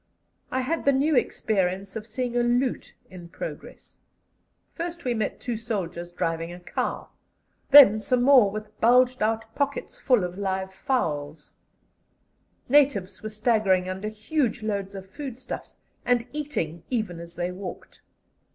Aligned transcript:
I 0.49 0.61
had 0.61 0.83
the 0.85 0.93
new 0.93 1.15
experience 1.15 1.95
of 1.95 2.07
seeing 2.07 2.35
a 2.35 2.41
"loot" 2.41 2.95
in 3.11 3.29
progress. 3.29 3.99
First 4.73 5.05
we 5.05 5.13
met 5.13 5.39
two 5.39 5.57
soldiers 5.57 6.11
driving 6.11 6.51
a 6.51 6.59
cow; 6.59 7.09
then 7.69 8.01
some 8.01 8.23
more 8.23 8.49
with 8.49 8.81
bulged 8.81 9.21
out 9.21 9.53
pockets 9.53 9.99
full 9.99 10.23
of 10.23 10.39
live 10.39 10.73
fowls; 10.73 11.53
natives 12.67 13.21
were 13.21 13.29
staggering 13.29 13.87
under 13.87 14.07
huge 14.09 14.63
loads 14.63 14.95
of 14.95 15.07
food 15.07 15.37
stuffs, 15.37 15.77
and 16.03 16.25
eating 16.33 16.81
even 16.89 17.19
as 17.19 17.35
they 17.35 17.51
walked. 17.51 18.01